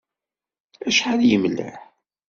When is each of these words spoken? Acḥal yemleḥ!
Acḥal 0.87 1.21
yemleḥ! 1.29 1.75